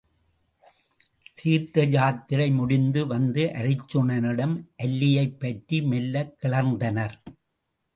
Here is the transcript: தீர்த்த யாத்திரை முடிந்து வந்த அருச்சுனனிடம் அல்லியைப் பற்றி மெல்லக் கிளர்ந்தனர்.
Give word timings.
தீர்த்த 1.33 1.83
யாத்திரை 1.85 2.49
முடிந்து 2.51 3.07
வந்த 3.07 3.39
அருச்சுனனிடம் 3.53 4.57
அல்லியைப் 4.83 5.39
பற்றி 5.39 5.81
மெல்லக் 5.81 6.37
கிளர்ந்தனர். 6.43 7.17